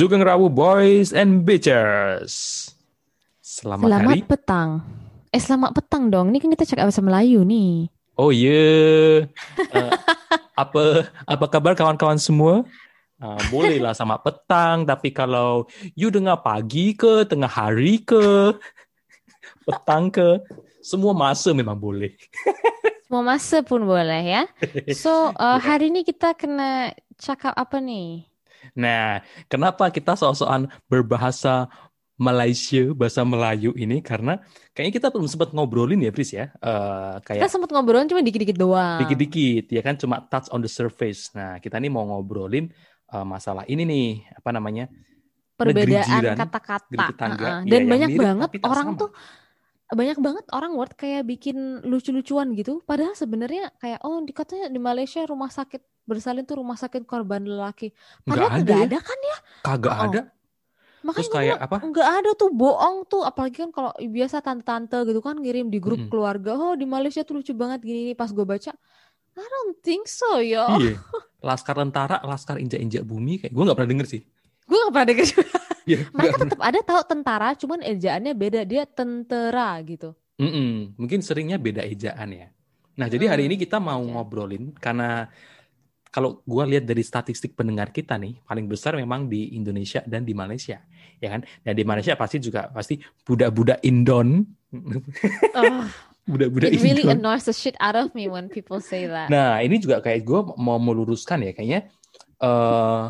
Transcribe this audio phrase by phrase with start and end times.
[0.00, 2.32] Sugeng Rawu Boys and Bitches.
[3.44, 4.24] Selamat, Selamat hari.
[4.24, 4.68] petang.
[5.28, 6.32] Eh selamat petang dong.
[6.32, 7.92] Ini kan kita cakap bahasa Melayu nih.
[8.16, 9.28] Oh iya.
[9.60, 9.92] Eh,
[10.64, 12.64] apa apa kabar kawan-kawan semua?
[13.20, 18.56] Uh, bolehlah sama petang, tapi kalau you dengar pagi ke, tengah hari ke,
[19.68, 20.40] petang ke,
[20.80, 22.16] semua masa memang boleh.
[23.04, 24.42] Semua masa pun boleh ya.
[24.96, 28.29] So uh, hari ini kita kena cakap apa nih?
[28.76, 31.66] Nah, kenapa kita soal-soal berbahasa
[32.20, 34.04] Malaysia, bahasa Melayu ini?
[34.04, 34.36] Karena
[34.76, 36.52] kayaknya kita belum sempat ngobrolin ya, Pris ya.
[36.60, 39.00] Eh, Kita kayak sempat ngobrolin cuma dikit-dikit doang.
[39.00, 41.32] dikit-dikit, ya kan cuma touch on the surface.
[41.32, 42.68] Nah, kita nih mau ngobrolin
[43.10, 44.86] eh, masalah ini nih, apa namanya?
[45.56, 47.04] Perbedaan kata-kata.
[47.12, 47.44] tetangga.
[47.44, 47.60] Uh-uh.
[47.64, 49.00] Iya, Dan yang banyak mirip banget orang sama.
[49.00, 49.10] tuh
[49.90, 52.78] banyak banget orang word kayak bikin lucu-lucuan gitu.
[52.82, 57.90] Padahal sebenarnya kayak oh dikatanya di Malaysia rumah sakit bersalin tuh rumah sakit korban lelaki.
[57.90, 58.86] Nggak Padahal ada nggak ya.
[58.86, 59.36] ada kan ya?
[59.62, 60.04] Kagak Oh.
[60.06, 60.20] ada.
[61.00, 61.76] Makanya Terus kayak apa?
[61.80, 65.96] nggak ada tuh bohong tuh apalagi kan kalau biasa tante-tante gitu kan ngirim di grup
[65.96, 66.12] Mm-mm.
[66.12, 68.72] keluarga oh di Malaysia tuh lucu banget gini nih pas gue baca
[69.32, 71.00] I don't think so yo Iya.
[71.40, 74.22] Laskar tentara, laskar injak-injak bumi kayak gue nggak pernah denger sih.
[74.68, 75.59] gue gak pernah denger juga.
[75.90, 80.08] Iya, mereka tetap ada tahu tentara cuman ejaannya beda dia tentera gitu
[80.40, 80.96] Mm-mm.
[80.96, 82.46] Mungkin seringnya beda ejaan ya.
[82.98, 84.12] Nah, jadi hari Hmm, ini kita mau aja.
[84.12, 85.28] ngobrolin karena
[86.10, 90.34] kalau gua lihat dari statistik pendengar kita nih, paling besar memang di Indonesia dan di
[90.34, 90.82] Malaysia,
[91.22, 91.40] ya kan?
[91.62, 94.42] Dan di Malaysia pasti juga pasti budak-budak Indon,
[95.54, 95.90] oh,
[96.26, 97.18] budak-budak it really Indon.
[97.18, 100.40] annoys the shit out of me when people say that Nah, ini juga kayak gue
[100.58, 101.80] mau meluruskan ya, kayaknya
[102.40, 103.02] eh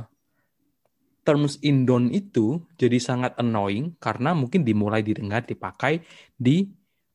[1.31, 6.03] terms Indon itu jadi sangat annoying karena mungkin dimulai didengar dipakai
[6.35, 6.67] di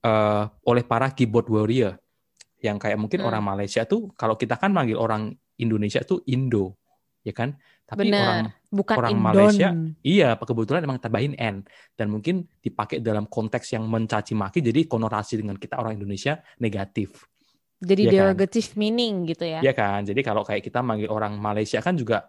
[0.08, 2.00] eh, oleh para keyboard warrior
[2.64, 3.28] yang kayak mungkin Hmm.
[3.28, 6.80] orang Malaysia tuh kalau kita kan manggil orang Indonesia tuh Indo,
[7.28, 7.56] ya kan?
[7.86, 9.70] Tapi orang bener bukan orang Indon Malaysia,
[10.02, 11.62] iya kebetulan emang tambahin N
[11.94, 17.28] dan mungkin dipakai dalam konteks yang mencaci maki jadi konotasi dengan kita orang Indonesia negatif.
[17.80, 18.34] jadi Iya kan?
[18.34, 22.28] derogative meaning gitu ya Ya kan, jadi kalau kayak kita manggil orang Malaysia kan juga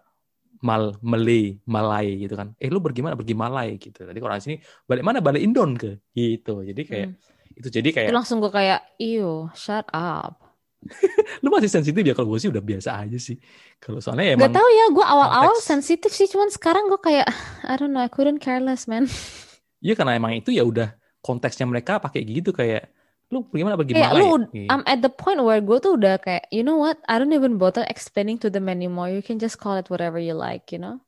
[0.61, 2.53] mal Malay, Malay gitu kan.
[2.57, 3.13] Eh lu pergi mana?
[3.13, 4.05] Pergi Malay gitu.
[4.05, 5.19] Tadi orang sini balik mana?
[5.21, 6.61] Balik Indon ke gitu.
[6.61, 7.57] Jadi kayak Hmm.
[7.57, 10.37] itu jadi itu kayak langsung gue kayak iyo shut up
[11.41, 13.37] lu masih sensitif ya kalau gue sih udah biasa aja sih.
[13.81, 17.25] Kalau soalnya Gak emang tau ya, gue awal-awal sensitif sih, cuman sekarang gue kayak
[17.65, 19.09] I don't know, I couldn't care less man.
[19.81, 22.93] iya karena emang itu ya udah konteksnya mereka pakai gitu kayak
[23.27, 23.75] lu pergi mana?
[23.75, 24.71] Pergi Kayak lu, Gitu.
[24.71, 27.59] I'm at the point where gue tuh udah kayak, you know what, I don't even
[27.59, 29.11] bother explaining to them anymore.
[29.11, 31.03] You can just call it whatever you like, you know?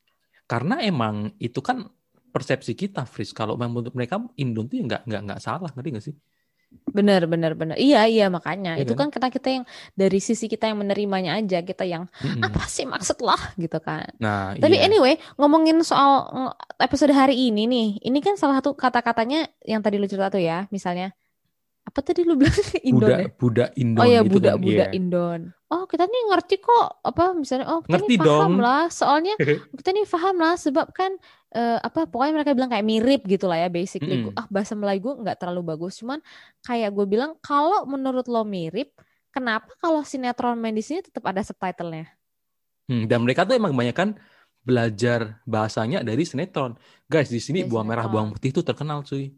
[0.49, 1.87] Karena emang itu kan
[2.29, 3.31] persepsi kita, Fris.
[3.31, 6.15] Kalau memang menurut mereka Indon tuh ya nggak nggak nggak salah, ngerti nggak sih?
[6.69, 7.77] Bener, bener, bener.
[7.81, 8.77] Iya, iya makanya.
[8.77, 9.09] Iya Itu kan?
[9.09, 9.65] kan karena kita yang
[9.97, 12.45] dari sisi kita yang menerimanya aja, kita yang Mm-mm.
[12.45, 14.05] apa sih maksud lah gitu kan.
[14.21, 14.85] Nah, Tapi iya.
[14.85, 19.97] anyway, ngomongin soal ng- episode hari ini nih, ini kan salah satu kata-katanya yang tadi
[19.97, 21.09] lu cerita tuh ya, misalnya
[21.89, 22.53] apa tadi lu bilang
[22.85, 23.27] Indon budak ya?
[23.33, 24.93] budak Indon Oh ya gitu kan, budak-budak iya.
[24.93, 25.41] Indon.
[25.69, 28.53] Oh kita nih ngerti kok apa misalnya oh kita Ngerti nih paham dong.
[28.61, 29.33] lah soalnya
[29.79, 31.11] kita nih paham lah sebab kan
[31.49, 34.21] eh, apa pokoknya mereka bilang kayak mirip gitu lah ya basically.
[34.21, 36.21] Gua- ah bahasa Melayu gue nggak terlalu bagus cuman
[36.61, 38.93] kayak gue bilang kalau menurut lo mirip
[39.29, 42.05] kenapa kalau sinetron main di sini tetap ada subtitlenya?
[42.85, 44.17] Hmm, dan mereka tuh emang kebanyakan
[44.59, 46.73] belajar bahasanya dari sinetron.
[47.05, 49.29] Guys, di sini Dari buah merah bawang putih tuh terkenal cuy.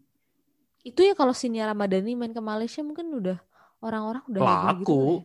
[0.81, 3.37] Itu ya kalau Sinia Ramadhani main ke Malaysia mungkin udah
[3.79, 4.73] orang-orang udah gitu Laku.
[4.73, 5.21] kali ya.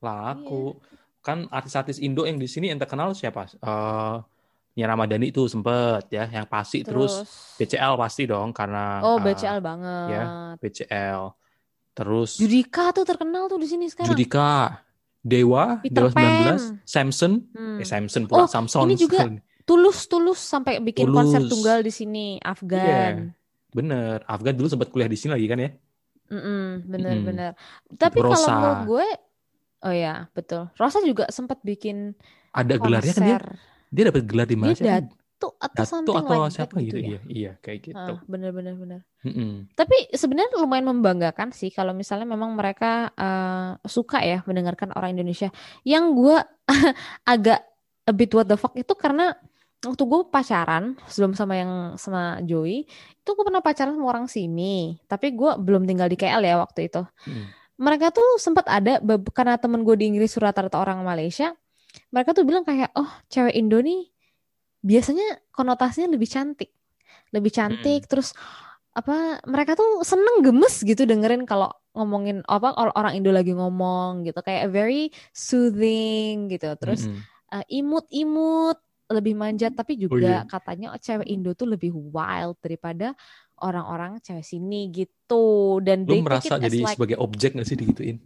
[0.00, 0.62] Laku.
[1.18, 3.46] Kan artis-artis Indo yang di sini yang terkenal siapa?
[3.52, 4.16] Eh
[4.74, 7.26] Nia Ramadhani itu sempet ya, yang pasti terus,
[7.58, 10.06] BCL pasti dong karena oh eh, BCL banget.
[10.08, 10.22] ya,
[10.54, 11.22] BCL.
[11.90, 14.14] Terus Judika tuh terkenal tuh di sini sekarang.
[14.14, 14.78] Judika,
[15.18, 16.58] Dewa, Peter Dewa 19, Pan.
[16.86, 17.82] Samson, Hmm.
[17.82, 18.86] eh Samson pula, Oh, Samson.
[18.86, 19.26] ini juga
[19.68, 21.52] Tulus tulus sampai bikin konser Tulus.
[21.52, 23.34] tunggal di sini Afgan.
[23.68, 25.70] Bener, Afgan dulu sempat kuliah di sini lagi kan ya?
[26.28, 27.24] Mm-mm, bener Mm-mm.
[27.24, 27.50] bener.
[27.96, 29.06] Tapi kalau menurut gue,
[29.84, 30.68] oh ya betul.
[30.76, 32.12] Rosa juga sempat bikin
[32.52, 33.36] Ada gelarnya kan dia?
[33.38, 33.44] konser.
[33.88, 34.84] Dia dapat gelar di Dia Malaysia.
[34.84, 35.04] kan?
[35.08, 37.08] Datu atau Datu something atau like siapa that gitu, ya.
[37.08, 38.12] iya, iya kayak gitu.
[38.12, 39.00] Ah, bener bener bener.
[39.24, 39.50] Mm-mm.
[39.72, 45.48] Tapi sebenarnya lumayan membanggakan sih kalau misalnya memang mereka eh, suka ya mendengarkan orang Indonesia.
[45.86, 46.38] Yang gue
[47.32, 47.60] agak
[48.08, 49.32] a bit what the fuck itu karena
[49.78, 52.82] waktu gue pacaran sebelum sama yang sama Joey
[53.22, 56.90] itu gue pernah pacaran sama orang sini tapi gue belum tinggal di KL ya waktu
[56.90, 57.02] itu.
[57.26, 57.46] Mm.
[57.78, 58.98] mereka tuh sempat ada
[59.30, 61.54] karena temen gue di Inggris rata-rata orang Malaysia
[62.10, 64.10] mereka tuh bilang kayak oh cewek Indo nih
[64.82, 66.70] biasanya konotasinya lebih cantik.
[67.34, 68.32] Lebih cantik terus
[68.96, 74.38] apa mereka tuh seneng gemes gitu dengerin kalau ngomongin apa orang Indo lagi ngomong gitu.
[74.40, 76.72] Kayak very soothing gitu.
[76.78, 77.20] Terus Mm-mm.
[77.58, 78.78] eh, imut-imut
[79.08, 80.44] lebih manjat tapi Oh juga iya.
[80.44, 83.16] katanya cewek Indo tuh lebih wild daripada
[83.56, 85.44] orang-orang cewek sini gitu
[85.80, 88.20] dan Lu merasa jadi like sebagai objek gak sih digituin?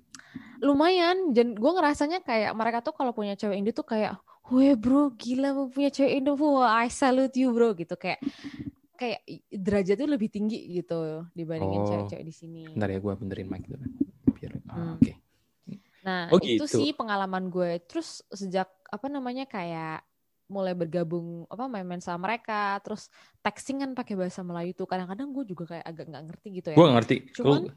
[0.58, 4.14] lumayan dan gue ngerasanya kayak mereka tuh kalau punya cewek Indo tuh kayak
[4.46, 8.23] weh bro gila punya cewek Indo wah I salute you bro gitu kayak
[8.94, 11.88] kayak i- derajatnya lebih tinggi gitu dibandingin Oh.
[11.88, 13.82] cewek-cewek di sini Bentar ya gue benerin mic dulu.
[14.32, 14.94] Biar, ah, Hmm.
[14.96, 15.12] oke.
[16.02, 16.67] nah Oh, itu gitu.
[16.69, 20.02] sih pengalaman gue terus sejak apa namanya kayak
[20.52, 23.08] mulai bergabung apa main-main sama mereka terus
[23.40, 26.76] texting kan pakai bahasa Melayu tuh kadang-kadang gue juga kayak agak nggak ngerti gitu ya
[26.76, 27.16] Gue ngerti.
[27.32, 27.75] Cuman, Lu-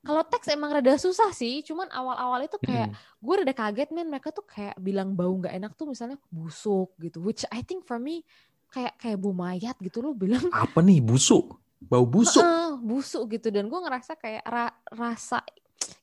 [0.00, 2.96] kalau teks emang rada susah sih cuman awal-awal itu kayak Mm.
[3.20, 7.20] gue rada kaget men mereka tuh kayak bilang bau nggak enak tuh misalnya busuk gitu
[7.20, 8.24] which I think for me
[8.68, 11.56] kayak kayak bau mayat gitu loh bilang apa nih busuk?
[11.80, 12.40] Bau busuk.
[12.40, 15.40] "Heeh, busuk gitu dan gue ngerasa kayak ra- rasa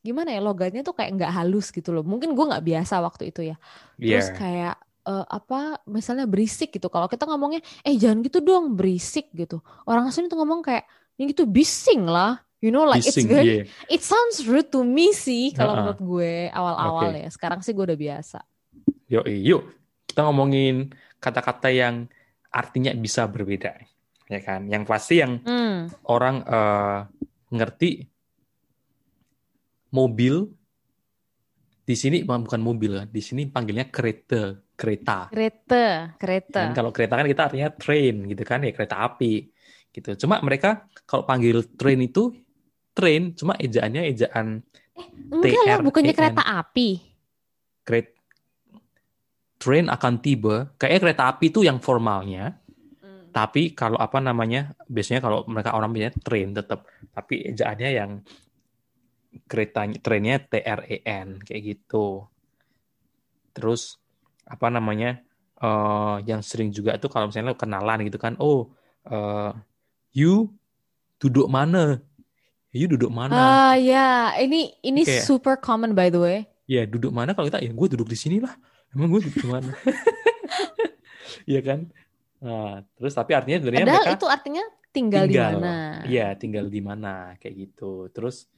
[0.01, 3.49] gimana ya logatnya tuh kayak nggak halus gitu loh mungkin gue nggak biasa waktu itu
[3.49, 3.55] ya
[3.95, 4.35] terus Iya.
[4.35, 4.75] kayak
[5.07, 10.11] eh, apa misalnya berisik gitu kalau kita ngomongnya eh jangan gitu dong berisik gitu orang
[10.11, 10.83] asli tuh ngomong kayak
[11.15, 13.63] ini gitu bising lah you know like Bising, it's very iya.
[13.87, 15.79] it sounds rude to me sih kalau Ha-ha.
[15.87, 17.23] menurut gue awal-awal Oke.
[17.23, 18.39] ya sekarang sih gue udah biasa
[19.07, 19.63] Yuk, yuk.
[20.07, 20.91] Kita ngomongin
[21.23, 22.11] kata-kata yang
[22.51, 23.79] artinya bisa berbeda.
[24.27, 24.67] Ya kan?
[24.67, 26.03] Yang pasti yang hmm.
[26.11, 26.99] orang eh,
[27.55, 28.03] ngerti
[29.95, 30.51] mobil
[31.87, 33.07] di sini bukan mobil kan.
[33.07, 35.27] Di sini panggilnya kereta, kereta.
[35.33, 39.49] kereta kereta Kan kalau kereta kan kita artinya train gitu kan ya kereta api
[39.91, 40.13] gitu.
[40.25, 42.31] Cuma mereka kalau panggil train itu
[42.93, 44.61] train cuma ejaannya ejaan
[45.29, 46.17] enggak lah bukannya TREN.
[46.17, 46.89] kereta api
[47.81, 48.17] kereta
[49.57, 50.69] train akan tiba.
[50.77, 52.61] Kayaknya kereta api itu yang formalnya.
[53.33, 56.89] Tapi kalau apa namanya, biasanya kalau mereka orang punya train tetap.
[57.13, 58.11] Tapi ejaannya yang
[59.45, 62.25] keretanya, trennya T-R-E-N kayak gitu.
[63.53, 64.01] Terus
[64.47, 65.19] apa namanya,
[65.57, 68.71] eh yang sering juga tuh kalau misalnya lu kenalan gitu kan, oh,
[69.05, 69.51] eh,
[70.11, 70.49] you
[71.19, 71.99] duduk mana?
[72.71, 73.33] You duduk mana?
[73.33, 77.63] ah ya ini ini Kayak- super common by the way Ya duduk mana kalau kita
[77.63, 78.51] ya gue duduk di sini lah.
[78.91, 79.71] Emang gue duduk di mana?
[81.47, 81.79] Iya kan?
[82.43, 85.51] Nah, terus tapi artinya sebenarnya padahal mereka itu artinya tinggal, di tinggal.
[85.57, 88.11] mana Iya, tinggal di mana kayak gitu.
[88.11, 88.51] Terus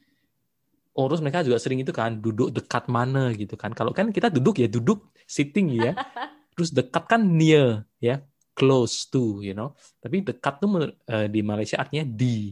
[1.07, 3.71] terus mereka juga sering itu kan duduk dekat mana gitu kan.
[3.71, 5.93] Kalau kan kita duduk ya duduk sitting ya.
[6.59, 8.19] Terus dekat kan near ya,
[8.51, 9.71] close to, you know.
[10.03, 12.51] Tapi dekat tuh eh, di Malaysia artinya di.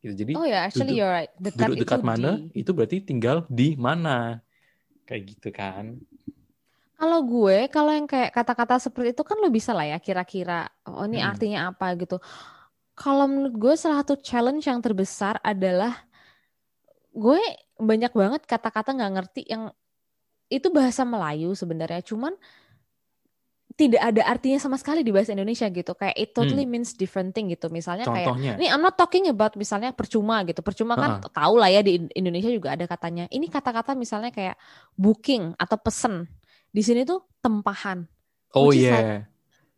[0.00, 0.14] Gitu.
[0.16, 2.96] Jadi oh ya actually duduk- you're right dekat duduk dekat itu mana di itu berarti
[3.04, 4.40] tinggal di mana.
[5.04, 6.00] Kayak gitu kan.
[6.96, 11.02] Kalau gue, kalau yang kayak kata-kata seperti itu kan lo bisa lah ya kira-kira, oh
[11.02, 11.34] ini Hmm.
[11.34, 12.22] artinya apa gitu.
[12.94, 16.06] Kalau menurut gue salah satu challenge yang terbesar adalah
[17.12, 17.40] gue
[17.76, 19.68] banyak banget kata-kata nggak ngerti yang
[20.48, 22.36] itu bahasa Melayu sebenarnya, cuman
[23.72, 25.96] tidak ada artinya sama sekali di bahasa Indonesia gitu.
[25.96, 27.72] Kayak it totally means different thing gitu.
[27.72, 28.52] Misalnya kayak Contohnya.
[28.60, 30.60] ini I'm not talking about misalnya percuma gitu.
[30.60, 33.24] Percuma kan tahu lah ya di In- Indonesia juga ada katanya.
[33.32, 34.60] Ini kata-kata misalnya kayak
[34.92, 36.28] booking atau pesen.
[36.68, 38.04] Di sini tuh tempahan.
[38.52, 39.24] Oh is iya,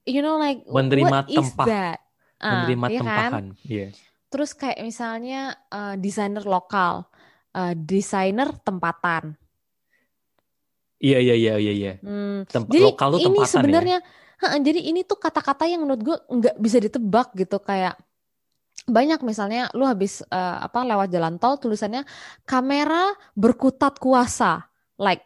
[0.02, 1.66] You know like Menerima what is tempah.
[1.70, 1.98] that?
[2.42, 2.98] Ah, menerima kan?
[2.98, 3.44] tempahan.
[3.62, 3.86] Iya.
[4.26, 7.06] Terus kayak misalnya eh, desainer lokal,
[7.54, 9.38] eh, desainer tempatan.
[10.98, 11.92] Iya iya iya iya iya.
[12.00, 13.48] Hmm, jadi lokal tuh ini ya.
[13.50, 13.98] sebenarnya,
[14.40, 17.98] ha, jadi ini tuh kata-kata yang menurut gue nggak bisa ditebak gitu kayak
[18.84, 22.08] banyak misalnya lu habis eh, apa lewat jalan tol tulisannya
[22.48, 24.64] kamera berkutat kuasa,
[24.96, 25.24] like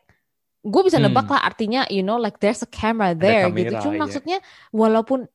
[0.67, 1.09] gue bisa Hmm.
[1.15, 3.71] nebak lah artinya you know like there's a camera there gitu.
[3.71, 4.01] kamera, Cuma iya.
[4.03, 4.39] maksudnya
[4.75, 5.31] walaupun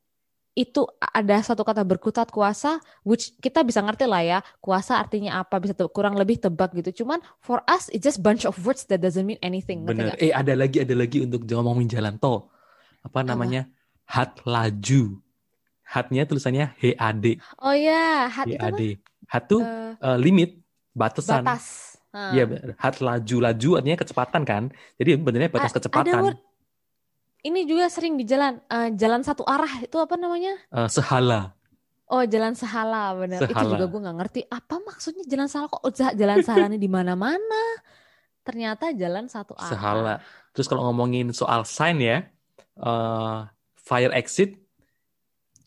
[0.54, 5.58] itu ada satu kata berkutat kuasa, which kita bisa ngerti lah ya, kuasa artinya apa,
[5.58, 7.02] bisa te- kurang lebih tebak gitu.
[7.02, 9.82] Cuman for us it's just bunch of words that doesn't mean anything.
[9.82, 10.14] Bener.
[10.16, 12.54] Eh ada lagi ada lagi untuk ngomongin jalan tol.
[13.02, 13.66] Apa namanya?
[14.06, 15.18] Hat laju.
[15.84, 17.42] Hatnya tulisannya HAD.
[17.58, 18.72] Oh ya, hat itu apa?
[18.72, 18.82] HAD.
[19.26, 20.50] Hat tuh Eh, eh, limit,
[20.90, 21.42] batasan.
[21.42, 21.98] batas.
[22.14, 22.78] Iya, bener.
[22.78, 24.62] hat laju laju artinya kecepatan kan.
[24.96, 26.14] Jadi benernya batas A- kecepatan.
[26.14, 26.38] Ada word
[27.44, 30.56] ini juga sering di jalan, eh, jalan satu arah itu apa namanya?
[30.72, 31.52] Eh, sehala.
[32.08, 33.40] Oh, jalan sehala bener.
[33.44, 36.88] Itu juga gue nggak ngerti apa maksudnya jalan sehala kok ja- jalan sehala ini di
[36.88, 37.64] mana-mana.
[38.44, 39.72] Ternyata jalan satu arah.
[39.72, 40.14] Sehala.
[40.52, 42.28] Terus kalau ngomongin soal sign ya,
[42.76, 43.38] eh,
[43.76, 44.56] fire exit,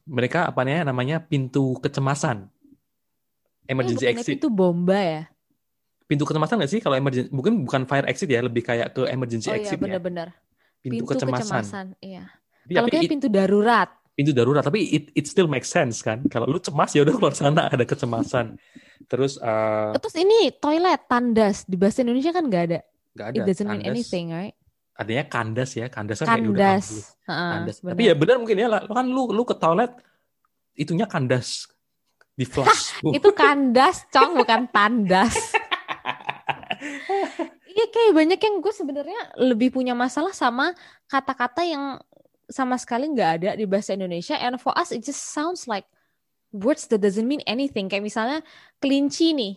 [0.07, 2.47] mereka apa namanya pintu kecemasan,
[3.67, 4.35] emergency bukannya exit.
[4.39, 5.23] itu bomba ya?
[6.07, 7.27] Pintu kecemasan nggak sih kalau emergency?
[7.33, 9.83] Mungkin bukan fire exit ya, lebih kayak ke emergency Oh iya exit ya.
[9.83, 10.31] benar-benar.
[10.87, 11.43] Pintu, Pintu kecemasan.
[11.43, 11.85] kecemasan.
[11.99, 12.23] Iya.
[12.63, 13.89] Tapi, Kalau kayak pintu darurat.
[14.11, 16.25] pintu darurat, tapi it, it still makes sense kan.
[16.25, 18.57] Kalau lu cemas ya udah keluar sana ada kecemasan.
[19.05, 22.79] Terus eh, Terus ini toilet tandas di bahasa Indonesia kan nggak ada.
[23.13, 23.93] nggak ada It doesn't mean tandas.
[23.93, 24.55] anything, right?
[24.97, 26.87] adanya kandas ya, kandas kan kayak udah Kandas.
[27.23, 27.75] Heeh, kandas.
[27.85, 29.93] Tapi ya benar mungkin ya, kan lu lu ke toilet
[30.73, 31.69] itunya kandas
[32.33, 32.97] di flush.
[33.05, 35.53] Uh, Itu kandas, cong, bukan tandas.
[37.77, 40.73] Iya kayak banyak yang gue sebenarnya lebih punya masalah sama
[41.05, 42.01] kata-kata yang
[42.49, 44.33] sama sekali nggak ada di bahasa Indonesia.
[44.33, 45.85] And for us it just sounds like
[46.49, 47.85] words that doesn't mean anything.
[47.85, 48.39] Kayak misalnya
[48.81, 49.53] kelinci nih.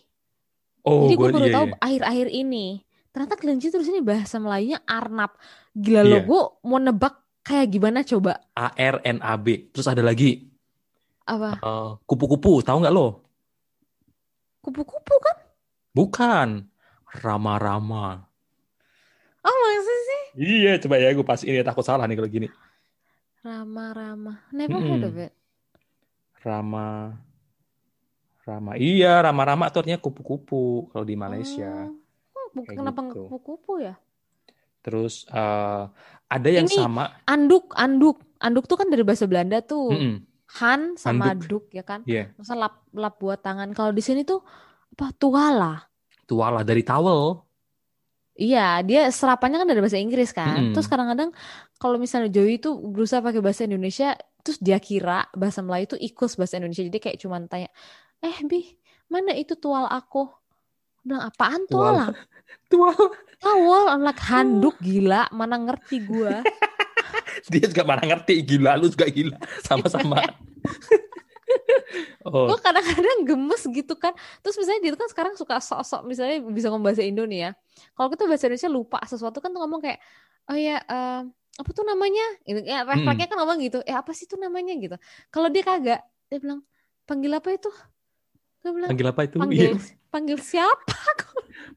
[0.85, 1.77] oh, Jadi gue baru iya, tahu iya.
[1.81, 2.67] akhir-akhir ini.
[3.11, 5.33] Ternyata kelinci terus ini bahasa Melayunya Arnab.
[5.73, 6.23] Gila lo, Iya.
[6.29, 8.37] gue mau nebak kayak gimana coba?
[8.53, 9.73] A R N A B.
[9.73, 10.45] Terus ada lagi
[11.25, 11.57] Apa?
[11.57, 13.25] eh, kupu-kupu, tahu nggak lo?
[14.61, 15.37] Kupu-kupu kan?
[15.97, 16.49] Bukan.
[17.13, 18.23] Rama-rama.
[19.41, 20.23] Oh maksud sih?
[20.39, 22.49] Iya, coba ya gue pas ini takut salah nih kalau gini.
[23.41, 24.45] Rama-rama.
[24.51, 25.09] Never heard Mm-mm.
[25.09, 25.33] of it.
[26.41, 27.17] Rama
[28.41, 28.73] Rama.
[28.75, 31.87] Iya, rama-rama itu artinya kupu-kupu kalau di Malaysia.
[32.33, 33.23] Oh, bu- Kayak kenapa gitu.
[33.27, 33.95] kupu-kupu ya?
[34.81, 35.83] Terus eh,
[36.27, 37.21] ada yang Ini- sama.
[37.25, 38.19] Anduk, anduk.
[38.39, 39.93] Anduk tuh kan dari bahasa Belanda tuh.
[39.93, 40.15] Mm-mm.
[40.59, 41.47] Han sama Handuk.
[41.47, 42.01] duk ya kan?
[42.03, 43.71] Iya, Masa lap lap buat tangan.
[43.71, 44.41] Kalau di sini tuh
[44.91, 45.87] apa tuala.
[46.31, 47.43] Tuala dari towel.
[48.39, 50.71] Iya, dia serapannya kan dari bahasa Inggris kan.
[50.71, 50.73] Mm-mm.
[50.73, 51.35] Terus kadang-kadang
[51.83, 54.15] kalau misalnya Joey itu berusaha pakai bahasa Indonesia,
[54.47, 56.87] terus dia kira bahasa Melayu itu equals bahasa Indonesia.
[56.87, 57.69] Jadi kayak cuman tanya,
[58.23, 58.65] "Eh, Bi,
[59.11, 60.31] mana itu tual aku?"
[61.03, 62.15] Bilang, "Apaan Tual.
[62.71, 62.97] tual?"
[63.91, 66.41] I'm like handuk gila, mana ngerti gua.
[67.51, 69.37] Dia juga mana ngerti gila, lu juga gila.
[69.67, 70.21] Sama-sama.
[72.27, 74.13] Oh, Gue kadang-kadang gemes gitu kan.
[74.43, 77.51] Terus misalnya dia tuh kan sekarang suka sok-sok misalnya bisa ngomong bahasa Indo nih ya.
[77.97, 79.99] Kalau kita bahasa Indonesia lupa sesuatu kan tuh ngomong kayak,
[80.51, 81.21] oh ya eh,
[81.61, 82.27] apa tuh namanya?
[82.47, 82.61] Gitu.
[82.65, 83.79] Ya, refleksnya kan ngomong gitu.
[83.85, 84.97] Eh apa sih tuh namanya gitu.
[85.29, 86.61] Kalau dia kagak, dia bilang
[87.05, 87.71] panggil apa itu?
[88.61, 89.37] Gue bilang panggil apa itu?
[89.41, 90.95] panggil Iya, panggil siapa?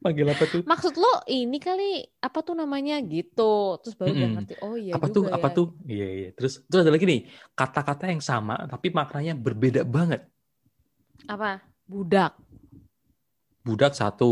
[0.03, 0.63] panggil apa tuh?
[0.69, 1.83] Maksud lo ini kali
[2.25, 3.41] apa tuh namanya gitu.
[3.81, 4.33] Terus baru dia Mm-mm.
[4.33, 4.53] ngerti.
[4.63, 5.23] Oh iya apa tuh?
[5.23, 5.53] juga Apa ya.
[5.55, 5.65] tuh?
[5.91, 6.27] Iya, iya.
[6.37, 7.19] Terus terus ada lagi nih,
[7.57, 10.21] kata-kata yang sama tapi maknanya berbeda banget.
[11.27, 11.59] Apa?
[11.87, 12.33] Budak.
[13.67, 14.25] Budak satu.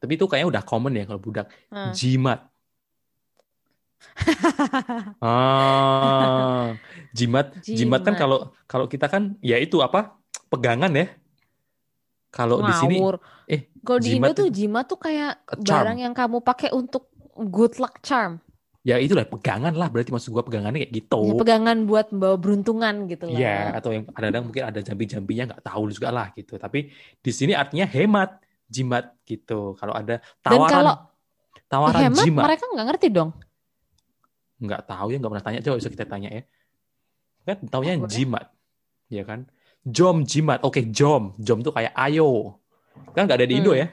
[0.00, 1.46] Tapi itu kayaknya udah common ya kalau budak.
[1.70, 1.98] Hmm.
[1.98, 2.40] Jimat.
[5.22, 6.80] Ah,
[7.18, 8.20] jimat, jimat kan Jimat.
[8.20, 8.36] kalau
[8.70, 9.98] kalau kita kan ya itu apa?
[10.50, 11.04] Pegangan ya.
[12.30, 12.96] Kalau di sini
[13.50, 15.66] eh Kalau di Indo tuh jimat tuh kayak charm.
[15.66, 18.38] barang yang kamu pakai untuk good luck charm.
[18.80, 21.20] ya itulah pegangan lah berarti maksud gua pegangannya kayak gitu.
[21.20, 23.36] Ya, pegangan buat membawa beruntungan gitu lah.
[23.36, 26.56] Iya, atau yang kadang-kadang mungkin ada jambi-jambinya nggak tahu juga lah gitu.
[26.56, 26.88] Tapi
[27.20, 28.40] di sini artinya hemat,
[28.72, 29.76] jimat gitu.
[29.76, 30.94] Kalau ada Dan tawaran, kalau
[31.68, 33.30] tawaran hemat jimat, mereka nggak ngerti dong.
[34.60, 35.60] nggak tahu ya, nggak pernah tanya.
[35.60, 36.42] Coba bisa kita tanya ya.
[37.44, 38.46] Kan taunya Oh, jimat,
[39.08, 39.48] ya kan?
[39.88, 42.60] Jom jimat, oke jom, jom tuh kayak ayo.
[43.16, 43.80] Kan nggak ada di Indo Hmm.
[43.80, 43.86] ya?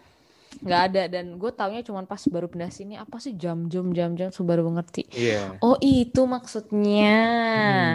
[0.57, 4.17] Nggak ada dan gue taunya cuma pas baru pindah sini apa sih jam jam jam
[4.17, 5.05] jam baru ngerti.
[5.13, 5.61] Iya.
[5.61, 7.19] Oh itu maksudnya.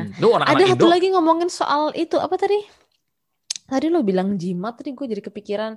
[0.08, 0.20] Hmm.
[0.22, 2.62] Lu Ada satu Indo, lagi ngomongin soal itu apa tadi?
[3.66, 5.72] Tadi lo bilang jimat, tadi gue jadi kepikiran.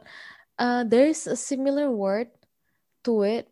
[0.55, 2.31] Uh, there's a similar word
[3.03, 3.51] to it,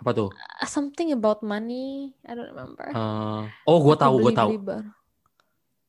[0.00, 0.28] apa tuh?
[0.32, 2.16] Uh, something about money.
[2.24, 2.88] I don't remember.
[2.88, 4.50] Eh, oh, gue tahu, gue tahu.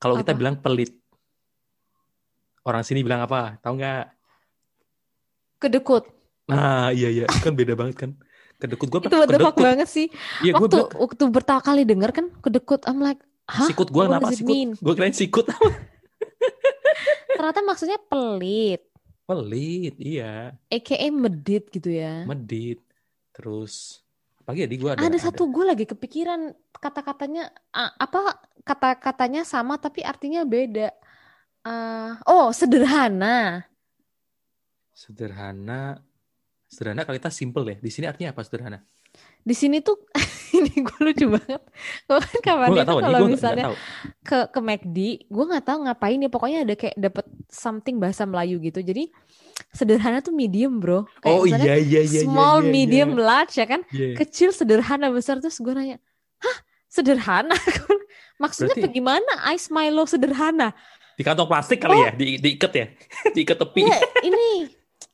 [0.02, 1.01] Kalau kita bilang pelit,
[2.66, 3.58] orang sini bilang apa?
[3.62, 4.06] Tahu nggak?
[5.62, 6.04] Kedekut.
[6.50, 8.12] Nah, iya iya, kan beda banget kan.
[8.62, 10.08] Kedekut gue Itu what the fuck banget sih.
[10.46, 13.66] Iya, gue waktu bilang waktu pertama kali denger kan kedekut, I'm like, hah?
[13.66, 14.78] sikut gue What kenapa sikut?
[14.78, 15.46] Gue kirain sikut.
[17.38, 18.86] Ternyata maksudnya pelit,
[19.26, 20.60] Pelit, iya.
[20.68, 22.28] aka medit gitu ya.
[22.28, 22.84] Medit.
[23.32, 24.04] Terus
[24.52, 30.44] ya di gue ada ada satu gue lagi kepikiran kata-katanya apa kata-katanya sama tapi artinya
[30.44, 30.92] beda.
[31.62, 33.66] Ah, oh, sederhana.
[34.92, 36.02] sederhana.
[36.66, 37.78] Sederhana kalau kita simple ya.
[37.82, 38.80] Di sini artinya apa sederhana?
[39.42, 39.98] Di sini tuh
[40.58, 41.62] ini gue lucu banget.
[42.06, 43.66] Gue kan kapan itu kalau misalnya
[44.22, 46.30] ke ke McD, gue nggak tahu ngapain ya.
[46.30, 48.80] Pokoknya ada kayak dapet something bahasa Melayu gitu.
[48.80, 49.10] Jadi
[49.74, 51.10] sederhana tuh medium bro.
[51.20, 52.02] Kayak Oh iya iya iya.
[52.06, 52.72] iya, small, iya, iya.
[52.72, 53.82] medium, large ya kan.
[53.90, 54.16] Iya.
[54.22, 55.98] Kecil, sederhana, besar terus gue nanya,
[56.40, 57.58] hah sederhana?
[58.42, 60.72] Maksudnya Berarti- bagaimana ice Milo sederhana?
[61.14, 62.06] Di kantong plastik kali Oh.
[62.06, 62.86] ya, di diikat ya,
[63.36, 63.82] diikat tepi.
[63.84, 64.68] Ya, ini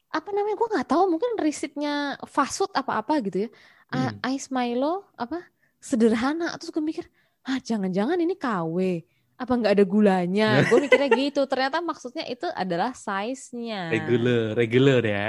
[0.08, 0.56] apa namanya?
[0.56, 1.04] Gue nggak tahu.
[1.10, 1.94] Mungkin resitnya
[2.25, 3.50] fast food apa-apa gitu ya.
[3.88, 4.20] Hmm.
[4.32, 5.42] Ice Milo apa
[5.80, 6.51] sederhana?
[6.60, 7.06] Terus gue mikir,
[7.44, 8.77] ah jangan-jangan ini KW.
[9.38, 10.50] Apa nggak ada gulanya?
[10.66, 11.46] Gue mikirnya gitu.
[11.46, 13.94] Ternyata maksudnya itu adalah size-nya.
[13.94, 15.27] Regular, regular ya,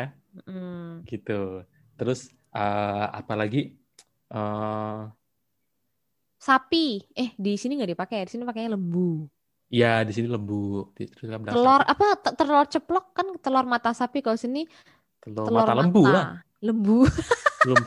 [0.49, 1.05] Hmm.
[1.05, 1.61] gitu.
[1.93, 3.77] Terus eh, apa lagi?
[4.33, 5.01] Eh,
[6.39, 7.05] Sapi.
[7.13, 8.25] Eh di sini nggak dipakai.
[8.25, 9.29] Di sini pakainya lembu.
[9.69, 11.93] Ya di sini lembu, di, terus kan Telur sapi.
[11.93, 12.07] apa?
[12.17, 14.19] te- Telur ceplok kan telur mata sapi.
[14.19, 14.65] Kalau sini
[15.19, 16.13] telur, telur mata lembu mata.
[16.13, 16.27] lah.
[16.59, 17.05] Lembu.
[17.63, 17.79] Belum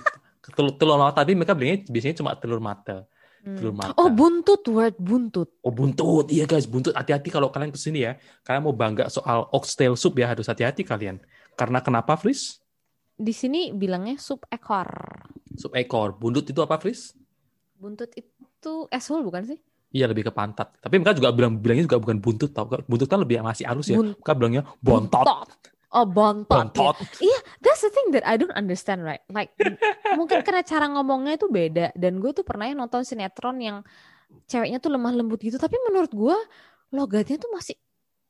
[0.41, 3.05] telur telur mata tapi mereka bilangnya biasanya cuma telur mata
[3.41, 3.57] Hmm.
[3.57, 5.49] telur mata Oh buntut word buntut.
[5.65, 6.93] Oh buntut, iya guys buntut.
[6.93, 8.13] Hati-hati kalau kalian ke sini ya.
[8.45, 11.17] Kalian mau bangga soal oxtail soup ya harus hati-hati kalian.
[11.57, 12.61] Karena kenapa, Fris?
[13.17, 14.85] Di sini bilangnya sup ekor.
[15.57, 16.13] Sup ekor.
[16.13, 17.17] Buntut itu apa, Fris?
[17.73, 19.59] Buntut itu asshole bukan sih?
[19.91, 20.71] Iya lebih ke pantat.
[20.79, 22.63] Tapi mereka juga bilang bilangnya juga bukan buntut tau.
[22.81, 23.99] Buntut kan lebih masih halus ya.
[23.99, 25.27] Bun- Mereka bilangnya bontot.
[25.91, 26.47] Oh bontot.
[26.47, 26.63] ya.
[26.71, 26.95] Bontot.
[27.19, 29.19] Iya, that's the thing that I don't understand, right?
[29.27, 29.51] Like,
[30.15, 31.91] mungkin karena cara ngomongnya itu beda.
[31.91, 33.83] Dan gue tuh pernah nonton sinetron yang
[34.47, 35.59] ceweknya tuh lemah lembut gitu.
[35.59, 36.37] Tapi menurut gue
[36.89, 37.75] logatnya tuh masih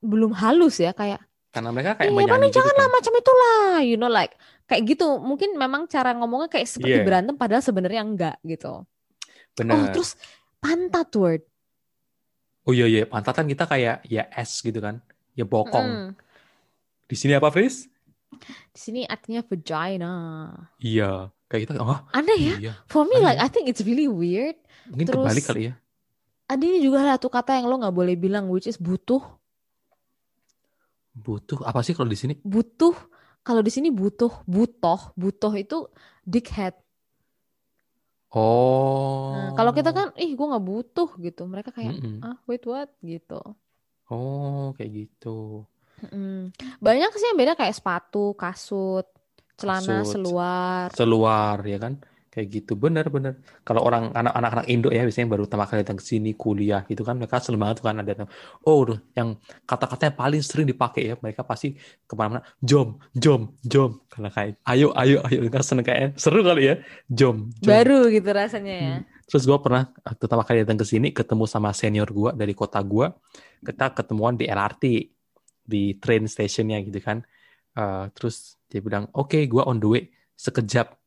[0.01, 0.89] belum halus ya.
[0.91, 1.22] Kayak,
[1.53, 2.96] Karena mereka kayak iya menyanyi bang, gitu janganlah kan.
[2.98, 3.62] macam itulah.
[3.86, 4.34] You know, like,
[4.65, 5.08] kayak gitu.
[5.22, 7.06] Mungkin memang cara ngomongnya kayak seperti Iya.
[7.06, 8.89] berantem, padahal sebenarnya enggak gitu.
[9.53, 9.77] Bener.
[9.77, 10.18] Oh, terus
[10.58, 11.46] pantat word.
[12.62, 15.01] Oh iya iya, pantat kan kita kayak ya es gitu kan.
[15.34, 15.88] Ya bokong.
[15.88, 16.10] Mm.
[17.10, 17.89] Di sini apa, Fris?
[18.72, 20.13] Di sini artinya vagina.
[20.77, 21.34] Iya.
[21.51, 22.56] Kayak kita, oh Aneh ya?
[22.62, 22.74] iya.
[22.88, 23.44] For me, Aneh like, ya.
[23.44, 24.56] I think it's really weird.
[24.88, 25.74] Mungkin Terus- kebalik kali ya.
[26.51, 29.24] Ada ini juga satu kata yang lo nggak boleh bilang, which is butuh.
[31.12, 32.34] Butuh apa sih kalau di sini?
[32.39, 32.96] butuh
[33.41, 35.89] kalau di sini butuh butoh butoh itu
[36.24, 36.77] dickhead
[38.31, 39.35] Oh.
[39.35, 42.23] nah, kalau kita kan ih gue nggak butuh gitu mereka kayak Mm-mm.
[42.23, 43.41] ah wait what gitu
[44.11, 45.63] Oh, kayak gitu.
[46.01, 46.51] Mm.
[46.83, 49.07] banyak sih yang beda kayak sepatu kasut
[49.55, 50.17] celana Kasut.
[50.17, 51.93] seluar Seluar ya kan?
[52.31, 52.79] Kayak gitu.
[52.79, 53.03] Bener.
[53.67, 57.03] Kalau orang anak-anak anak Indo ya biasanya baru pertama kali datang ke sini kuliah gitu
[57.03, 58.23] kan mereka seneng banget tuh kan ada
[58.63, 58.88] oh
[59.19, 59.35] yang
[59.67, 61.75] kata-kata yang paling sering dipakai ya mereka pasti
[62.07, 66.71] ke mana-mana jom jom jom karena kayak ayo ayo ayo kan seneng kayak seru kali
[66.71, 66.75] ya
[67.11, 69.07] jom jom baru gitu rasanya ya Hmm.
[69.31, 72.83] Terus gue pernah eh, pertama kali datang ke sini ketemu sama senior gue dari kota
[72.83, 73.07] gue.
[73.63, 74.83] Kita ketemuan di LRT
[75.63, 77.23] di train stationnya gitu kan.
[77.77, 80.03] Eh, terus dia bilang, oke gue on the way
[80.35, 81.00] sekejap.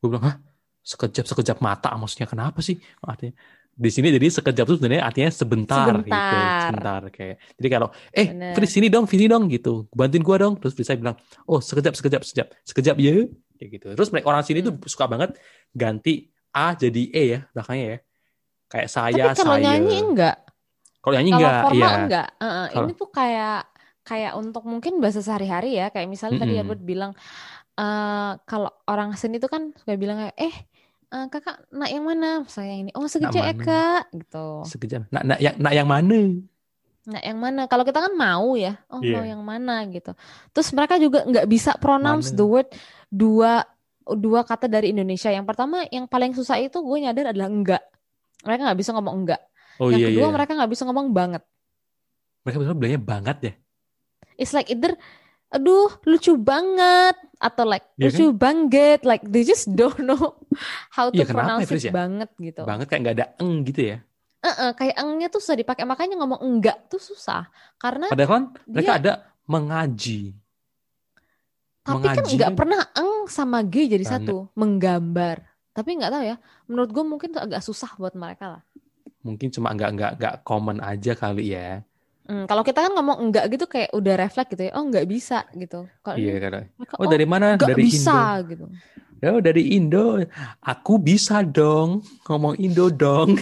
[0.00, 0.36] Gue bilang, hah
[0.80, 2.80] sekejap sekejap mata maksudnya kenapa sih?
[3.04, 3.36] Artinya
[3.70, 6.60] di sini jadi sekejap itu sebenarnya artinya sebentar, gitu, Sebentar.
[6.68, 7.36] sebentar kayak.
[7.56, 8.52] Jadi kalau eh Bener.
[8.52, 10.54] Fris sini dong, sini dong gitu, bantuin gue dong.
[10.56, 13.24] Terus saya bilang, oh sekejap sekejap sekejap sekejap ya,
[13.56, 13.86] kayak gitu.
[13.96, 14.84] Terus mereka orang sini tuh Hmm.
[14.84, 15.36] suka banget
[15.72, 17.98] ganti A jadi E ya belakangnya ya.
[18.66, 19.64] Kayak saya, tapi kalau saya.
[19.66, 20.36] nyanyi enggak
[21.00, 21.90] Kalau nyanyi kalau enggak, formal iya.
[21.98, 23.58] enggak Heeh, Kalau- ini tuh kayak
[24.00, 26.62] kayak untuk mungkin bahasa sehari-hari ya kayak misalnya tadi Mm-mm.
[26.66, 27.12] Albert bilang
[27.80, 30.54] eh kalau orang seni itu kan suka bilang kayak eh
[31.10, 35.00] eh, kakak nak yang mana yang ini oh sekejap ya mana?" kak gitu Sekejap.
[35.08, 36.20] Nak, nak yang nak yang mana?
[37.00, 39.32] nak yang mana kalau kita kan mau ya oh mau Iya.
[39.34, 40.12] yang mana gitu
[40.52, 42.38] terus mereka juga nggak bisa pronounce Mana?
[42.38, 42.68] the word
[43.08, 43.64] dua
[44.04, 47.82] dua kata dari Indonesia yang pertama yang paling susah itu gue nyadar adalah enggak
[48.44, 49.40] mereka nggak bisa ngomong enggak
[49.80, 50.34] Oh yang iya kedua iya.
[50.36, 51.42] mereka nggak bisa ngomong banget
[52.44, 53.52] Mereka bilang bilangnya banget ya.
[54.40, 54.96] It's like either
[55.50, 60.38] aduh lucu banget atau like Iya lucu banget like they just don't know
[60.94, 61.92] how to Iya, kenapa ya, pronounce Fris, it ya?
[61.92, 62.62] banget gitu.
[62.62, 63.96] Banget kayak nggak ada eng gitu ya.
[64.40, 68.92] Eh-eh, kayak engnya tuh susah dipakai makanya ngomong enggak tuh susah karena Padahal kan mereka
[68.94, 69.12] dia ada
[69.44, 70.20] mengaji.
[71.80, 75.42] tapi kan mengaji nggak kan- pernah eng sama g jadi satu menggambar.
[75.70, 76.36] Tapi nggak tahu ya.
[76.66, 78.62] Menurut gue mungkin tuh agak susah buat mereka lah.
[79.20, 81.82] Mungkin cuma nggak nggak nggak common aja kali ya.
[82.30, 84.72] Hmm, kalau kita kan ngomong enggak gitu kayak udah refleks gitu ya.
[84.78, 85.76] Oh nggak bisa gitu.
[86.04, 86.60] Kalau Iya karena.
[86.78, 87.46] mereka, Oh dari mana?
[87.58, 88.16] nggak Dari bisa Indo.
[88.50, 88.64] gitu.
[89.20, 90.16] Oh dari Indo.
[90.64, 93.36] Aku bisa dong ngomong Indo dong.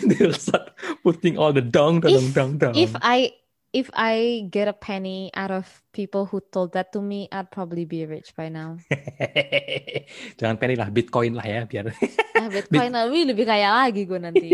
[1.04, 2.74] Putting all the dong dong dong dong.
[2.74, 3.32] If I
[3.72, 7.84] if I get a penny out of people who told that to me, I'd probably
[7.84, 8.78] be rich by now.
[10.38, 11.92] Jangan penny lah, Bitcoin lah ya biar
[12.38, 14.46] Ah, Bitcoin lebih lebih kaya lagi gue nanti.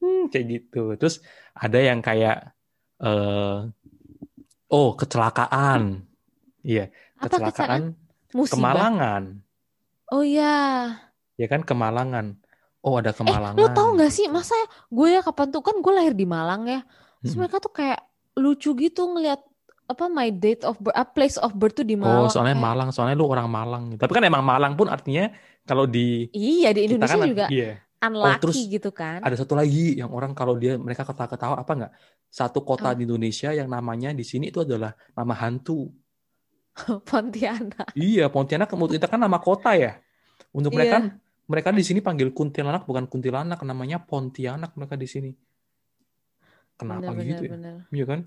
[0.00, 0.78] Hmm, kayak gitu.
[1.00, 1.14] Terus
[1.62, 2.34] ada yang kayak
[3.00, 3.58] eh
[4.68, 6.04] oh kecelakaan.
[6.60, 7.82] Iya, Apa kecelakaan
[8.30, 8.52] Musibah.
[8.54, 9.22] kemalangan.
[10.08, 10.56] Oh iya.
[11.34, 12.36] Ya kan kemalangan.
[12.78, 13.56] Oh, ada Eh, kemalangan.
[13.56, 14.54] lo tau gak sih masa
[14.88, 16.80] gue ya kapan tuh kan gue lahir di Malang ya.
[17.20, 17.40] Terus Mm-mm.
[17.40, 18.00] mereka tuh kayak
[18.34, 19.42] lucu gitu ngelihat
[19.88, 22.28] apa my date of birth, ah, place of birth tuh di Oh, Malang.
[22.28, 23.84] soalnya Kayak, Malang, soalnya lu orang Malang.
[23.96, 25.32] Tapi kan emang Malang pun artinya
[25.64, 27.80] kalau di Iya di Indonesia kan juga iya.
[27.98, 29.18] Unlucky terus gitu kan.
[29.22, 31.92] Ada satu lagi yang orang kalau dia mereka ketawa-ketawa apa enggak?
[32.30, 32.98] Satu kota Apa?
[32.98, 35.90] di Indonesia yang namanya di sini itu adalah nama hantu.
[37.08, 37.90] Pontianak.
[37.98, 39.98] Iya, Pontianak menurut kita kan nama kota ya.
[40.54, 41.10] Untuk mereka Iya.
[41.48, 45.30] mereka di sini panggil kuntilanak bukan kuntilanak, namanya Pontianak mereka di sini.
[46.78, 47.52] Kenapa Bener, gitu bener, ya?
[47.58, 47.76] bener.
[47.90, 48.20] Iya kan?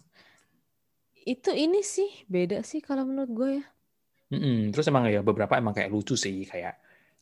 [1.21, 3.65] Itu ini sih beda sih kalau menurut gue ya.
[4.31, 4.71] Mm-mm.
[4.73, 6.75] Terus emang ya beberapa emang kayak lucu sih kayak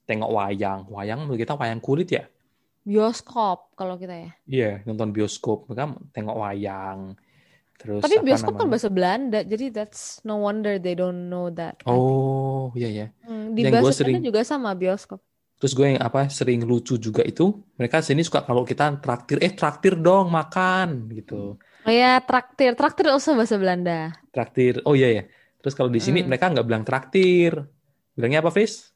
[0.07, 0.88] tengok wayang.
[0.89, 2.25] Wayang menurut kita wayang kulit ya.
[2.88, 4.32] Bioskop kalau kita ya.
[4.48, 5.68] Iya, nonton bioskop.
[5.70, 7.15] Mereka tengok wayang.
[7.80, 11.80] Terus Tapi bioskop kan bahasa Belanda, jadi that's no wonder they don't know that.
[11.88, 13.08] Oh, iya ya.
[13.24, 15.24] Hmm, di yang bahasa sering- juga sama bioskop.
[15.60, 19.52] Terus gue yang apa sering lucu juga itu mereka sini suka kalau kita traktir eh
[19.52, 21.60] traktir dong makan gitu.
[21.84, 22.80] Oh ya, traktir.
[22.80, 24.15] Traktir also bahasa Belanda.
[24.32, 24.80] Traktir.
[24.88, 25.24] Oh iya ya.
[25.60, 26.28] Terus kalau di sini Mm.
[26.32, 27.60] mereka nggak bilang traktir.
[28.15, 28.92] Bilangnya apa, Fris?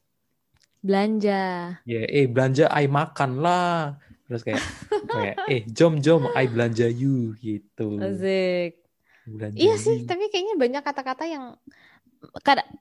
[0.84, 1.42] Belanja.
[1.88, 3.96] Ya, eh belanja ai makan lah.
[4.28, 4.62] Terus kayak
[5.16, 7.96] kayak eh jom jom ai belanja you gitu.
[7.96, 8.84] Asik.
[9.24, 10.08] Belanja Iya sih, you.
[10.08, 11.56] tapi kayaknya banyak kata-kata yang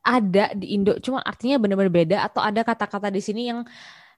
[0.03, 3.63] ada di Indo, cuma artinya benar-benar beda atau ada kata-kata di sini yang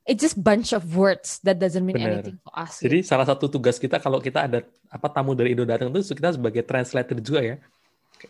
[0.05, 2.21] it's just bunch of words that doesn't mean Bener.
[2.21, 2.81] anything for us.
[2.81, 6.33] Jadi salah satu tugas kita kalau kita ada apa tamu dari Indo datang tuh kita
[6.37, 7.55] sebagai translator juga ya.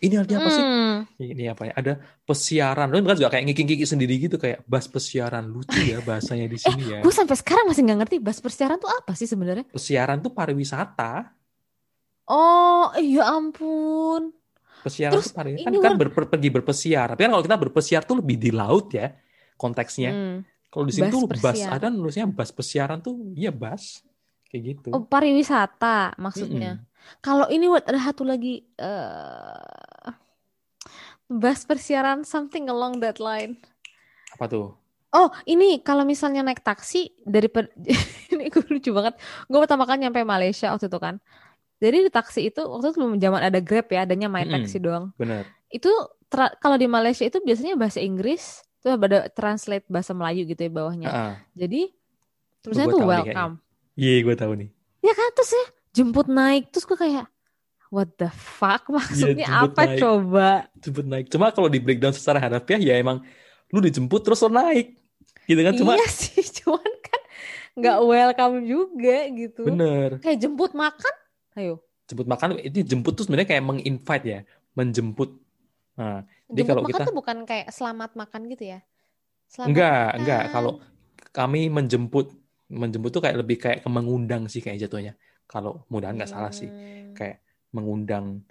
[0.02, 0.64] Ini artinya apa sih?
[0.64, 1.74] Hmm, Ini apa ya?
[1.76, 2.88] Ada pesiaran.
[2.88, 6.84] Lu kan juga kayak ngiki-ngiki sendiri gitu kayak bas pesiaran lucu ya bahasanya di sini
[6.92, 7.00] ya.
[7.00, 9.66] gue sampai sekarang masih nggak ngerti bahas persiaran tuh apa sih sebenarnya?
[9.70, 11.32] Pesiaran tuh pariwisata.
[12.26, 14.34] Oh, ya ampun.
[14.82, 17.08] Pesiaran Terus tuh pariwisata kan, kan Wan- ber- pergi berpesiar.
[17.14, 19.14] Tapi kan kalau kita berpesiar tuh lebih di laut ya
[19.56, 20.12] konteksnya.
[20.12, 20.38] Hmm.
[20.68, 24.04] Kalau di sini Bas tuh bas ada nulisnya bas pesiaran tuh iya bas
[24.52, 24.90] kayak gitu.
[24.92, 26.82] Oh, pariwisata maksudnya.
[26.82, 26.94] Mm-mm.
[27.22, 30.12] Kalau ini Wat, ada satu lagi eh
[31.26, 33.58] bahas persiaran something along that line.
[34.38, 34.78] Apa tuh?
[35.16, 37.72] Oh, ini kalau misalnya naik taksi dari per-
[38.34, 39.16] ini gue lucu banget.
[39.48, 41.18] Gue pertama kali nyampe Malaysia waktu itu kan.
[41.80, 44.44] Jadi di taksi itu waktu itu belum zaman ada Grab ya, adanya My.
[44.48, 45.16] Taxi doang.
[45.16, 45.48] Bener.
[45.72, 45.92] Itu
[46.60, 51.10] kalau di Malaysia itu biasanya bahasa Inggris, terus ada translate bahasa Melayu gitu ya bawahnya.
[51.10, 51.34] Heeh.
[51.64, 51.82] Jadi
[52.70, 53.54] gua tuh welcome.
[53.96, 54.70] Iya, gue tahu nih.
[55.00, 57.26] Ya kan terus ya jemput naik terus gue kayak
[57.88, 60.00] what the fuck maksudnya jemput apa naik.
[60.00, 60.50] coba?
[60.76, 61.26] Jemput naik.
[61.28, 63.24] Cuma kalau di breakdown secara harfiah ya emang
[63.70, 65.00] lu dijemput terus lo naik.
[65.46, 67.22] Gitu kan cuma Iya sih, cuman kan
[67.76, 69.64] nggak welcome juga gitu.
[69.64, 70.20] bener.
[70.20, 71.16] Kayak jemput makan,
[71.56, 71.80] ayo.
[72.06, 74.40] Jemput makan itu jemput tuh sebenarnya kayak menginvite ya,
[74.74, 75.38] menjemput.
[75.96, 78.80] Nah, Jadi Jemput kalau makan kita- tuh bukan kayak selamat makan gitu ya?
[79.46, 80.18] Selamat enggak, makan.
[80.20, 80.44] enggak.
[80.52, 80.72] Kalau
[81.32, 82.26] kami menjemput,
[82.68, 85.14] menjemput tuh kayak lebih kayak mengundang sih kayak jatuhnya.
[85.46, 86.68] Kalau mudahan nggak salah sih.
[86.68, 87.14] Hmm.
[87.14, 88.46] Kayak mengundang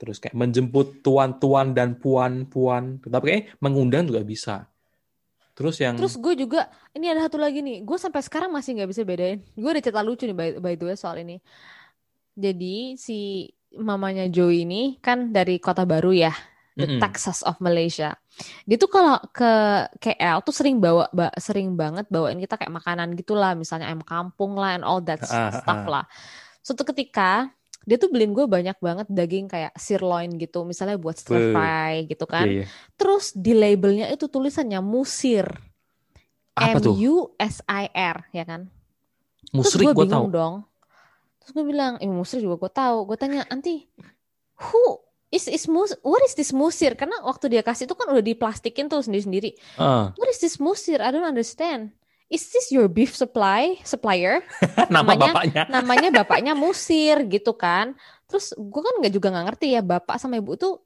[0.00, 2.98] terus kayak menjemput tuan-tuan dan puan-puan.
[3.04, 4.56] Tapi kayak mengundang juga bisa.
[5.60, 8.90] Terus yang Terus gue juga, ini ada satu lagi nih, gue sampai sekarang masih nggak
[8.96, 9.44] bisa bedain.
[9.52, 11.36] Gue ada cerita lucu nih by, by the way soal ini.
[12.32, 13.44] Jadi si
[13.76, 16.32] mamanya Joey ini kan dari Kota Baru ya,
[16.80, 17.00] the Mm-mm.
[17.00, 18.16] Texas of Malaysia.
[18.64, 19.52] Dia tuh kalau ke
[20.00, 24.56] KL tuh sering bawa, ba- sering banget bawain kita kayak makanan gitulah, misalnya ayam kampung
[24.56, 26.00] lah and all that ah, stuff ah.
[26.00, 26.04] lah.
[26.64, 27.52] Suatu ketika
[27.84, 32.24] dia tuh beliin gue banyak banget daging kayak sirloin gitu, misalnya buat stir fry gitu
[32.24, 32.44] kan.
[32.48, 32.66] Iya, iya.
[32.96, 35.48] Terus di labelnya itu tulisannya musir.
[36.56, 36.92] Apa M?
[36.92, 38.68] U S I R ya kan.
[39.48, 40.28] Terus Musrik gue tahu.
[40.28, 40.54] dong.
[41.40, 43.08] Terus gue bilang, eh musir juga gue tahu.
[43.08, 43.88] Gue tanya, anti,
[44.60, 46.94] who is is mus what is this musir?
[46.94, 49.54] Karena waktu dia kasih itu kan udah diplastikin tuh sendiri-sendiri.
[49.74, 50.98] Ah, What is this musir?
[50.98, 51.94] I don't understand.
[52.26, 54.42] Is this your beef supply supplier?
[54.86, 55.62] nama Namanya- bapaknya.
[55.74, 57.98] Namanya bapaknya musir gitu kan.
[58.30, 60.78] Terus gue kan nggak juga nggak ngerti ya bapak sama ibu tuh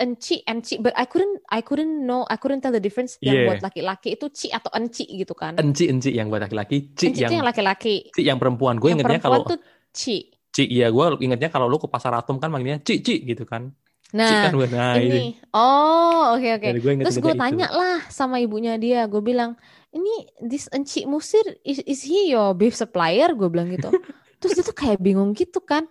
[0.00, 3.46] enci enci but I couldn't I couldn't know I couldn't tell the difference yang Yeah.
[3.52, 5.60] buat laki-laki itu ci atau enci gitu kan.
[5.60, 8.08] Enci enci yang buat laki-laki, Ci Enci yang yang laki-laki.
[8.16, 8.80] Ci yang perempuan.
[8.80, 9.60] Gue Yang ingetnya perempuan kalau tuh
[9.92, 10.32] ci.
[10.60, 13.72] Ci, iya gue ingetnya kalau lu ke pasar atom kan manggilnya Ci Ci gitu kan.
[14.12, 15.38] Ci Nah, kan gue nah ini.
[15.54, 16.68] Oh, oke oke.
[16.68, 19.54] Jadi gue inget Terus gue tanya lah sama ibunya dia, gue bilang,
[19.94, 23.32] ini this enci musir is, is he your beef supplier?
[23.32, 23.88] Gue bilang gitu.
[24.42, 25.86] Terus dia tuh kayak bingung gitu kan.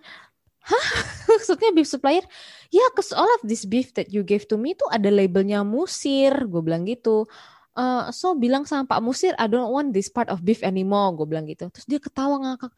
[0.60, 0.86] Hah?
[1.32, 2.22] Maksudnya beef supplier?
[2.68, 6.44] Ya, cause all of this beef that you gave to me tuh ada labelnya musir.
[6.44, 7.24] Gue bilang gitu.
[7.80, 11.16] Eh, so bilang sama Pak Musir, I don't want this part of beef anymore.
[11.16, 11.70] Gue bilang gitu.
[11.72, 12.72] Terus dia ketawa ngakak.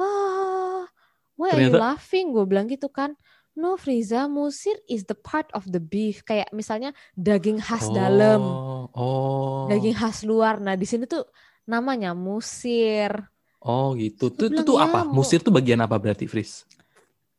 [0.00, 0.88] Ah,
[1.38, 2.34] why are you Ternyata- laughing?
[2.34, 3.14] Gue bilang gitu kan.
[3.54, 6.22] No, Friza, musir is the part of the beef.
[6.22, 9.62] Kayak misalnya daging khas dalam, Oh, oh.
[9.66, 10.58] daging khas luar.
[10.58, 11.26] Nah, di sini tuh
[11.64, 13.10] namanya musir.
[13.58, 14.30] Oh gitu.
[14.30, 15.02] Terus Tuh, tuh, apa?
[15.02, 16.62] "Ya, mau- Musir tuh bagian apa berarti, Fris?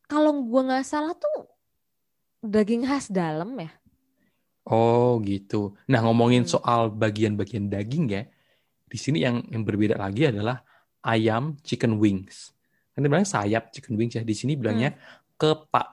[0.05, 1.47] Kalau gua nggak salah tuh
[2.41, 3.71] daging khas dalam ya.
[4.67, 5.79] Oh gitu.
[5.87, 6.51] Nah ngomongin Hmm.
[6.51, 8.27] soal bagian-bagian daging ya,
[8.85, 10.61] di sini yang yang berbeda lagi adalah
[11.01, 12.51] ayam chicken wings.
[12.99, 14.27] Kan dia bilang sayap chicken wings ya.
[14.27, 14.99] Di sini bilangnya Hmm.
[15.39, 15.87] kepak.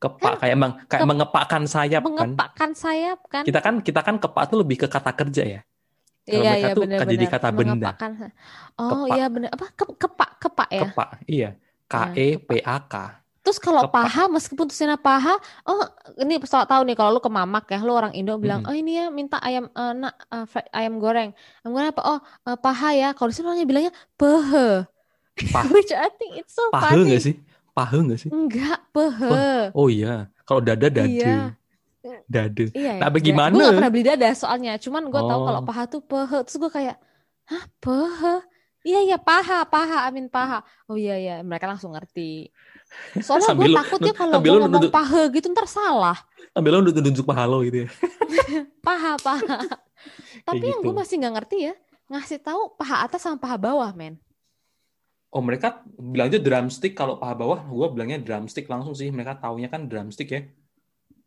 [0.00, 2.32] Kepak kayak meng, kayak kep- mengepakkan sayap kan.
[2.32, 3.44] Mengepakkan sayap kan?
[3.44, 5.60] Kita kan kita kan kepak tuh lebih ke kata kerja ya.
[6.24, 7.12] Kalau Iya, mereka iya tuh benar-benar.
[7.12, 7.72] jadi kata benda.
[7.92, 8.10] Mengepakkan.
[8.78, 9.12] Oh Kepak.
[9.12, 9.48] iya benar.
[9.52, 10.82] Apa Ke- kepak kepak ya.
[10.88, 11.50] Kepak, iya.
[11.84, 12.94] K E P A K.
[13.42, 14.04] Terus kalau Kepak.
[14.04, 15.80] paha meskipun tulisannya paha, oh
[16.20, 18.68] ini pesawat tahu nih kalau lu ke Mamak ya, lu orang Indo bilang, Mm-mm.
[18.70, 20.14] "Oh ini ya minta ayam eh, nak
[20.46, 21.32] fried- ayam goreng."
[21.64, 22.02] Ayam goreng apa?
[22.04, 23.08] Oh, eh, paha ya.
[23.16, 24.84] Kalau di sini orangnya bilangnya pehe.
[25.48, 27.08] Pah- Which I think it's so Pahe funny.
[27.08, 27.34] nggak sih?
[27.70, 28.30] Pahe nggak sih?
[28.30, 29.70] Enggak, pehe.
[29.72, 30.26] Oh iya.
[30.42, 31.04] Kalau dada dada.
[31.04, 31.54] Iya.
[32.24, 32.64] Dada.
[32.72, 33.02] Iya ya.
[33.04, 33.52] Nah, bagaimana?
[33.52, 34.72] Gue gak pernah beli dada soalnya.
[34.76, 35.46] Cuman gue tahu Oh.
[35.46, 36.38] kalau paha tuh pehe.
[36.42, 36.96] Terus gue kayak,
[37.46, 38.34] hah pehe?
[38.82, 40.62] Iya iya paha, paha, amin paha.
[40.86, 42.48] Oh iya iya, mereka langsung ngerti.
[43.18, 46.16] Soalnya gue takutnya kalau gue ngomong nunduk- pahe gitu ntar salah.
[46.56, 47.88] Ambil lo nunjuk paha lo gitu ya.
[48.86, 49.58] Paha, paha.
[50.48, 50.96] Tapi yang gue gitu.
[50.96, 51.74] masih nggak ngerti ya,
[52.08, 54.16] ngasih tahu paha atas sama paha bawah, men.
[55.28, 59.12] Oh mereka bilang aja drumstick kalau paha bawah, gue bilangnya drumstick langsung sih.
[59.12, 60.42] Mereka taunya kan drumstick ya.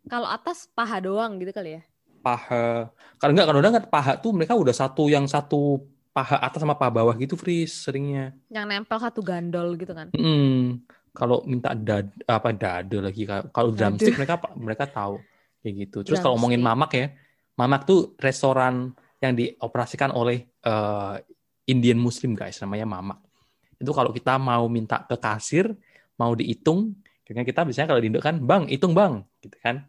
[0.09, 1.81] Kalau atas paha doang gitu kali ya.
[2.25, 2.89] Paha.
[3.21, 6.89] Kalau enggak, udah nggak paha tuh mereka udah satu yang satu paha atas sama paha
[6.89, 8.33] bawah gitu, Fris seringnya.
[8.49, 10.09] Yang nempel satu gandol gitu kan.
[10.17, 10.81] Hmm,
[11.13, 15.21] kalau minta dad apa dada lagi kalau drumstick mereka mereka tahu
[15.61, 15.97] kayak gitu.
[16.01, 17.13] Terus kalau ngomongin mamak ya,
[17.53, 21.15] mamak tuh restoran yang dioperasikan oleh eh,
[21.69, 23.19] Indian Muslim guys, namanya mamak.
[23.81, 25.73] Itu kalau kita mau minta ke kasir,
[26.15, 26.93] mau dihitung,
[27.31, 29.87] kan kita biasanya kalau di Indo kan, bang, hitung bang, gitu kan.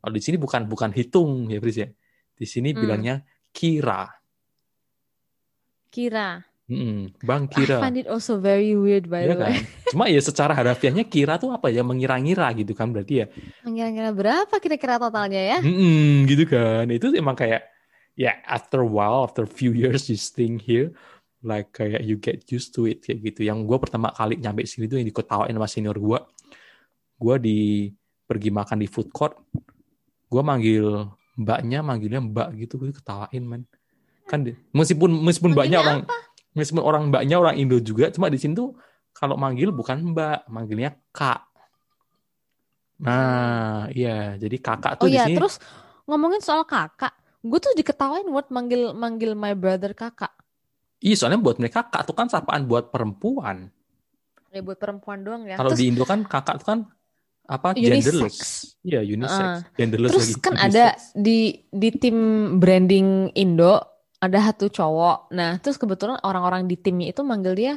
[0.00, 1.88] Kalau di sini bukan bukan hitung ya, Fris ya.
[2.34, 2.80] Di sini Hmm.
[2.80, 3.14] bilangnya
[3.52, 4.08] kira.
[5.92, 6.40] Kira.
[6.70, 7.82] Mm-mm, bang I kira.
[7.82, 9.52] find it also very weird by Iya the kan?
[9.52, 9.60] way.
[9.92, 13.26] Cuma ya secara harafiahnya kira tuh apa ya mengira-ngira gitu kan berarti ya.
[13.66, 15.58] Kira-kira berapa kira-kira totalnya ya?
[15.60, 16.86] Mm-mm, gitu kan.
[16.88, 17.66] Itu emang kayak
[18.14, 20.94] ya after a while, after a few years you staying here
[21.40, 23.48] like kayak you get used to it kayak gitu.
[23.48, 26.18] Yang gue pertama kali nyampe sini tuh yang diketawain sama senior gue.
[27.20, 27.58] Gue di
[28.24, 29.34] pergi makan di food court,
[30.30, 33.62] gue manggil mbaknya manggilnya mbak gitu, gue ketawain man.
[34.28, 35.98] Kan di- meskipun meskipun mbaknya orang
[36.56, 38.76] meskipun orang mbaknya orang Indo juga, cuma di sini tuh
[39.10, 41.50] kalau manggil bukan mbak, manggilnya kak.
[43.00, 45.56] Nah, iya, jadi kakak Oh tuh di iya, sini terus
[46.04, 50.30] ngomongin soal kakak, gue tuh diketawain word manggil manggil my brother kakak.
[51.00, 53.72] Iya, soalnya buat mereka kakak tuh kan sapaan buat perempuan.
[54.52, 55.56] Ya buat perempuan doang ya.
[55.56, 56.80] Kalau di Indo kan kakak tuh kan
[57.50, 58.04] apa Unisex.
[58.04, 58.38] genderless.
[58.84, 59.42] Iya, unisex.
[59.42, 59.58] Ah.
[59.74, 60.42] genderless terus lagi.
[60.44, 60.68] kan unisex.
[60.70, 60.84] ada
[61.16, 62.16] di di tim
[62.60, 63.80] branding Indo
[64.20, 65.32] ada satu cowok.
[65.32, 67.74] Nah, terus kebetulan orang-orang di timnya itu manggil dia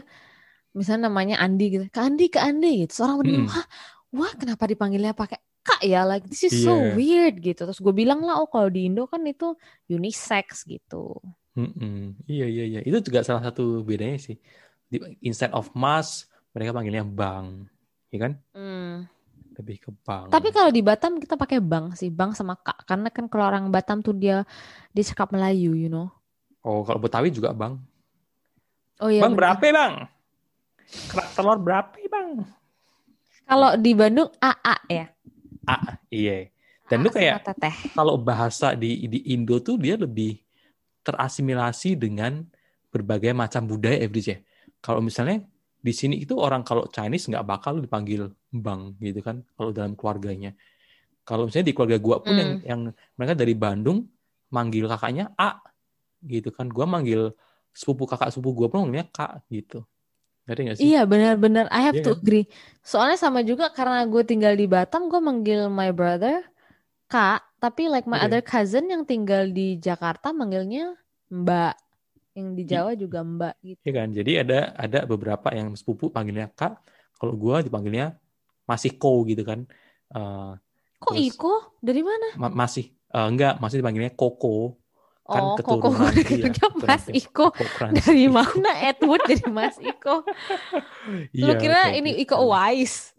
[0.75, 1.85] misalnya namanya Andi gitu.
[1.87, 2.91] Kak Andi, Kak Andi gitu.
[2.91, 3.55] Terus orang bingung, Mm-mm.
[3.55, 3.65] "Hah?
[4.13, 6.03] Wah, kenapa dipanggilnya pakai Kak ya?
[6.03, 6.91] Like this is so Iya.
[6.97, 7.63] weird gitu.
[7.63, 9.55] Terus gue bilang lah, oh kalau di Indo kan itu
[9.87, 11.15] unisex gitu.
[11.53, 12.17] Mm-mm.
[12.25, 12.79] Iya, iya, iya.
[12.81, 14.41] Itu juga salah satu bedanya sih.
[14.89, 17.69] Di, instead of mas, mereka panggilnya bang.
[18.09, 18.33] Iya kan?
[18.57, 18.95] Hmm.
[19.53, 20.33] Lebih ke bang.
[20.33, 22.89] Tapi kalau di Batam kita pakai bang sih, bang sama kak.
[22.89, 24.41] Karena kan kalau orang Batam tuh dia
[24.93, 26.09] dia cakap Melayu, you know.
[26.65, 27.77] Oh, kalau Betawi juga bang.
[29.01, 29.21] Oh iya.
[29.21, 29.39] bang bener.
[29.41, 29.93] berapa bang?
[31.09, 32.29] Kerak telur berapa bang?
[33.43, 35.05] Kalau di Bandung AA ya.
[35.69, 36.49] Ah, iya.
[36.89, 37.45] Dan AA lu kayak
[37.95, 40.42] kalau bahasa di di Indo tuh dia lebih
[41.07, 42.43] terasimilasi dengan
[42.93, 44.37] berbagai macam budaya Every ya.
[44.83, 45.43] Kalau misalnya
[45.83, 50.55] di sini itu orang kalau Chinese nggak bakal dipanggil bang gitu kan kalau dalam keluarganya.
[51.27, 52.67] Kalau misalnya di keluarga gua pun yang Hmm.
[52.67, 52.81] yang
[53.19, 54.07] mereka dari Bandung
[54.51, 55.59] manggil kakaknya A
[56.23, 56.67] gitu kan.
[56.71, 57.31] Gua manggil
[57.75, 59.83] sepupu kakak sepupu gua pun manggilnya Kak gitu.
[60.47, 60.91] Ngerti sih?
[60.91, 62.17] Iya benar-benar I have Iya to kan?
[62.17, 62.43] agree.
[62.81, 66.43] Soalnya sama juga karena gue tinggal di Batam, gue manggil my brother
[67.11, 67.39] kak.
[67.63, 68.27] Tapi like my Iya.
[68.27, 70.99] other cousin yang tinggal di Jakarta manggilnya
[71.31, 71.79] mbak.
[72.35, 73.79] Yang di I- Jawa juga mbak gitu.
[73.87, 74.07] Iya kan?
[74.11, 76.83] Jadi ada ada beberapa yang sepupu panggilnya Kak.
[77.15, 78.19] Kalau gua dipanggilnya
[78.67, 79.63] masih Ko gitu kan.
[80.11, 80.51] Eh,
[80.99, 81.53] Kok terus Iko?
[81.79, 82.27] Dari mana?
[82.35, 84.75] ma- masih eh, enggak, masih dipanggilnya Koko.
[85.23, 86.51] Kan Oh, kok kok keturunan iya,
[86.83, 87.47] Mas Iko.
[87.55, 87.85] Koko.
[87.95, 90.27] Dari mana Edward dari Mas Iko?
[91.39, 92.19] Lu Iya, kira ini.
[92.19, 93.15] Iko Uwais?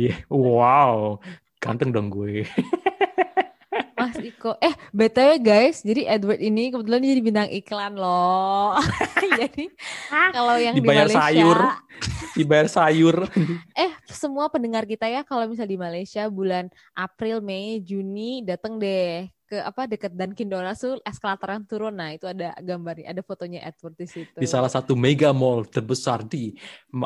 [0.00, 1.20] Iya, wow.
[1.60, 2.48] Ganteng dong gue.
[4.02, 4.50] Mas Iko.
[4.58, 8.74] Eh, BTW guys, jadi Edward ini kebetulan dia jadi bintang iklan loh.
[9.40, 9.64] jadi
[10.34, 11.58] kalau yang Dibayar di Malaysia, sayur.
[12.34, 13.16] Dibayar sayur.
[13.78, 16.66] eh semua pendengar kita ya kalau misal di Malaysia bulan
[16.98, 21.92] April, Mei, Juni datang deh ke apa deket Dunkin Donuts tuh eskalator yang turun.
[21.92, 24.40] Nah, itu ada gambarnya, ada fotonya Edward di situ.
[24.40, 26.56] Di salah satu mega mall terbesar di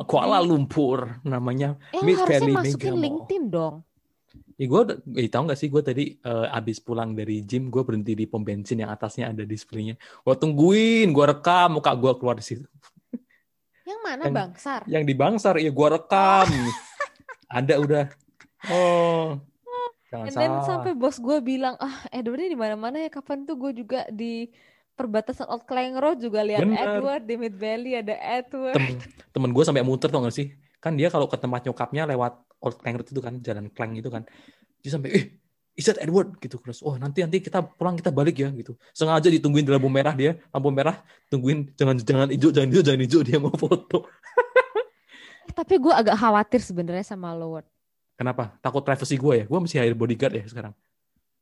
[0.06, 1.18] Kuala Lumpur.
[1.26, 3.02] Namanya eh, Mid harusnya Valley masukin Mega Mall.
[3.02, 3.74] LinkedIn dong.
[4.56, 4.82] Ya gue,
[5.20, 8.40] eh, tahu nggak sih gue tadi eh, abis pulang dari gym, gue berhenti di pom
[8.40, 10.00] bensin yang atasnya ada displaynya.
[10.24, 12.64] Gue tungguin, gue rekam muka gue keluar di situ.
[13.86, 14.50] Yang mana, Yang- Bang?
[14.56, 14.82] Sar?
[14.90, 16.48] Yang di Bangsar, ya gue rekam.
[17.46, 18.04] Ada udah.
[18.66, 19.38] Oh,
[20.10, 20.66] jangan And then salah.
[20.66, 23.10] sampai bos gue bilang, ah Edward ini di mana-mana ya.
[23.12, 24.50] Kapan tuh gue juga di
[24.96, 26.64] perbatasan Old Klang Road juga lihat.
[26.64, 28.74] Edward di Mid Valley ada Edward.
[28.74, 28.98] Temen,
[29.30, 30.50] temen gue sampai muter tau gak sih?
[30.82, 34.10] Kan dia kalau ke tempat nyokapnya lewat Old Klang Road itu kan, jalan Klang itu
[34.10, 34.26] kan.
[34.82, 35.24] Dia sampai, eh,
[35.78, 36.34] is that Edward?
[36.42, 36.58] Gitu.
[36.58, 38.74] Terus, oh nanti nanti kita pulang kita balik ya gitu.
[38.90, 40.98] Sengaja ditungguin di lampu merah dia, lampu merah,
[41.30, 44.10] tungguin jangan jangan hijau, jangan hijau, jangan hijau dia mau foto.
[45.46, 47.68] Eh, Tapi gue agak khawatir sebenarnya sama lo, Ward.
[48.16, 48.56] Kenapa?
[48.64, 49.44] Takut privacy gue ya?
[49.44, 50.74] Gue mesti hire bodyguard ya sekarang.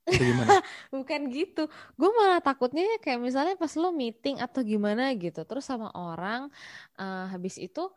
[0.93, 1.65] Bukan gitu.
[1.97, 6.53] Gue malah takutnya kayak misalnya pas lo meeting atau gimana gitu, terus sama orang,
[6.99, 7.89] uh, habis itu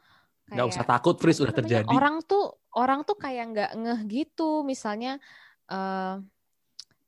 [0.48, 1.92] Nggak usah kayak takut, Fris, udah terjadi.
[1.92, 4.62] orang tuh orang tuh kayak nggak ngeh gitu.
[4.62, 5.18] Misalnya,
[5.74, 6.22] uh,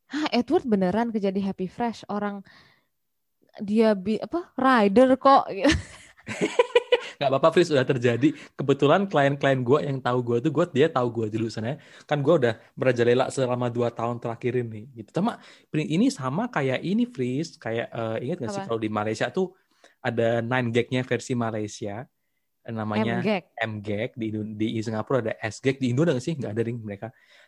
[0.10, 2.01] Hah, Edward beneran kerja di Happy Fresh.
[2.10, 2.41] Orang
[3.62, 5.45] dia bi apa rider kok.
[7.19, 8.32] Nggak apa-apa, Fris, udah terjadi.
[8.55, 11.75] Kebetulan klien-klien gue yang tahu gue tuh, gue dia tahu gue dulu sana.
[12.08, 14.88] Kan gue udah merajalela selama dua tahun terakhir ini.
[14.95, 15.12] Gitu.
[15.12, 15.36] Sama
[15.75, 17.60] ini sama kayak ini, Fris.
[17.60, 19.51] Kayak uh, ingat nggak sih kalau di Malaysia tuh
[19.99, 22.08] ada 9 gag-nya versi Malaysia.
[22.67, 23.43] Namanya MGag.
[23.56, 24.10] M-gag.
[24.19, 25.80] Di, di Singapura ada S-gag.
[25.80, 26.36] Di Indo ada nggak sih?
[26.36, 27.08] Nggak ada ring mereka.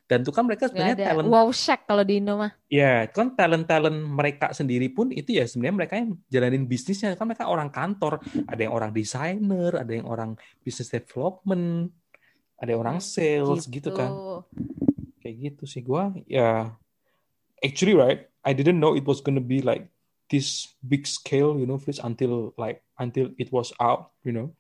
[0.10, 2.52] Dan tuh kan mereka sebenarnya talent Wow Shack kalau di Indo mah.
[2.67, 7.30] Ya, itu kan talent-talent mereka sendiri pun itu ya sebenarnya mereka yang jalanin bisnisnya kan
[7.30, 8.19] mereka orang kantor,
[8.50, 11.95] ada yang orang desainer, ada yang orang business development,
[12.60, 14.10] ada yang orang Hmm, sales gitu, kan.
[14.12, 14.36] Gitu.
[15.21, 16.12] Kayak gitu sih gua.
[16.28, 16.76] Ya,
[17.62, 19.88] actually right, I didn't know it was gonna be like
[20.34, 24.52] this big scale, you know, Fritz, until like until it was out, you know.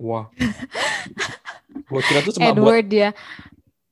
[0.00, 0.26] Wah.
[1.84, 3.08] gua kira tuh cuma buat Edward dia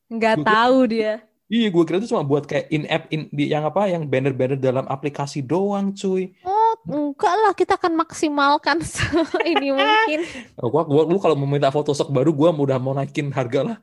[0.09, 1.12] nggak Gua kira- tahu dia.
[1.52, 4.88] Iya, gue kira itu cuma buat kayak in-app in, di yang apa, yang banner-banner dalam
[4.88, 6.33] aplikasi doang, cuy.
[6.48, 8.81] Oh, enggak lah, kita akan maksimalkan
[9.52, 10.24] ini mungkin.
[10.57, 13.68] Oh, Gua, gua, lu kalau mau minta foto sok baru, gua udah mau naikin harga
[13.68, 13.76] lah.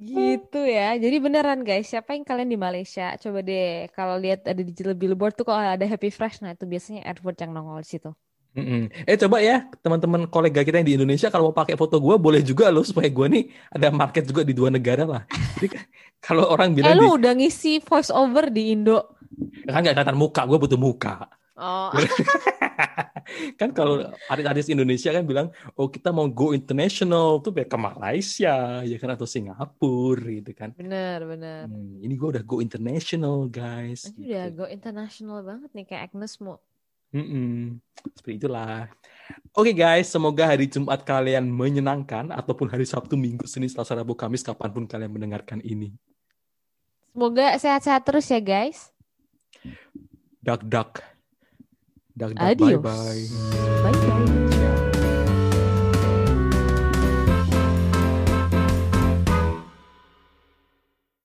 [0.00, 0.96] Gitu ya.
[0.96, 3.12] Jadi beneran guys, siapa yang kalian di Malaysia?
[3.20, 7.04] Coba deh kalau lihat ada di billboard tuh kalau ada Happy Fresh, nah itu biasanya
[7.04, 8.10] Edward yang nongol di situ.
[8.54, 8.86] Mm-mm.
[9.02, 12.38] Eh coba ya teman-teman kolega kita yang di Indonesia kalau mau pakai foto gua boleh
[12.38, 15.22] juga loh supaya gua nih ada market juga di dua negara lah.
[15.58, 15.86] Jadi ka-
[16.22, 19.18] kalau orang Eh bilang di, lu udah ngisi voice over di Indo.
[19.66, 21.26] kan nggak kelihatan muka, gua butuh muka.
[21.54, 21.94] Oh,
[23.60, 28.82] kan kalau artis-artis Indonesia kan bilang, oh kita mau go international tuh kayak ke Malaysia,
[28.82, 30.74] ya kan atau Singapura gitu kan.
[30.74, 31.70] bener bener.
[31.70, 34.10] Hmm, ini gua udah go international guys.
[34.14, 34.58] Udah gitu.
[34.58, 36.58] go international banget nih kayak Agnes Mo.
[37.14, 37.78] Mm-mm.
[38.18, 38.90] Seperti itulah.
[39.54, 44.42] Oke guys, semoga hari Jumat kalian menyenangkan ataupun hari Sabtu, Minggu, Senin, Selasa, Rabu, Kamis
[44.42, 45.94] kapan pun kalian mendengarkan ini.
[47.14, 48.90] Semoga sehat-sehat terus ya guys.
[50.42, 50.66] Duck.
[50.66, 51.00] Duck
[52.14, 52.78] duck Adios.
[52.78, 53.22] bye bye.
[53.82, 54.90] Bye bye.